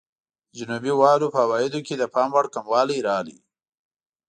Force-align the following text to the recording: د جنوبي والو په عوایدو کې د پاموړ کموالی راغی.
د 0.49 0.51
جنوبي 0.59 0.93
والو 0.99 1.27
په 1.33 1.39
عوایدو 1.45 1.79
کې 1.87 1.95
د 1.97 2.03
پاموړ 2.13 2.45
کموالی 2.55 2.99
راغی. 3.07 3.37